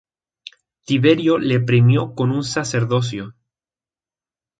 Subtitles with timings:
[0.83, 3.35] Tiberio le premió con un sacerdocio.